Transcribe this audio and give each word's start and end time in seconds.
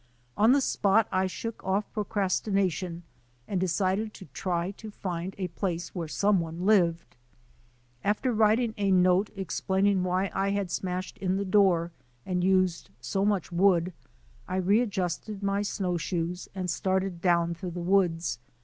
On 0.35 0.51
the 0.51 0.61
spot 0.61 1.07
I 1.11 1.27
shook 1.27 1.63
off 1.63 1.93
procrastination 1.93 3.03
and 3.47 3.59
decided 3.61 4.15
to 4.15 4.25
try 4.33 4.71
to 4.71 4.89
find 4.89 5.35
a 5.37 5.47
place 5.49 5.93
where 5.93 6.07
someone 6.07 6.65
lived. 6.65 7.15
After 8.03 8.33
writing 8.33 8.73
a 8.77 8.89
note 8.89 9.29
explaining 9.35 10.01
why 10.03 10.31
I 10.33 10.49
had 10.49 10.71
smashed 10.71 11.19
in 11.19 11.37
the 11.37 11.45
door 11.45 11.91
and 12.25 12.43
used 12.43 12.89
so 12.99 13.23
much 13.23 13.51
wood, 13.51 13.93
I 14.47 14.55
readjusted 14.55 15.43
my 15.43 15.61
snowshoes 15.61 16.49
and 16.55 16.67
started 16.67 17.21
down 17.21 17.53
through 17.53 17.69
the 17.69 17.79
woods. 17.79 18.39